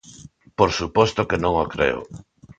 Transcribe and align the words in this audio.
Por 0.57 0.69
suposto 0.79 1.27
que 1.29 1.41
non 1.43 1.53
o 1.63 1.65
creo. 1.73 2.01